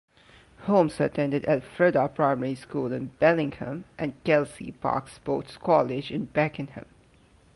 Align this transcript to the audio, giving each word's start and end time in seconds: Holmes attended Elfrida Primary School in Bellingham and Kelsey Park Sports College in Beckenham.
Holmes 0.61 0.99
attended 0.99 1.45
Elfrida 1.45 2.07
Primary 2.09 2.55
School 2.55 2.91
in 2.91 3.11
Bellingham 3.19 3.83
and 3.99 4.15
Kelsey 4.23 4.71
Park 4.71 5.07
Sports 5.07 5.57
College 5.57 6.09
in 6.09 6.25
Beckenham. 6.25 6.87